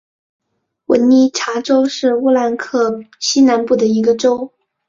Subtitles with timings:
[0.87, 2.57] 文尼察州是乌克兰
[3.19, 4.51] 西南部的一个州。